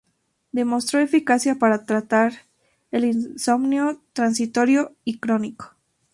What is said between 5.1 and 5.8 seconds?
crónico.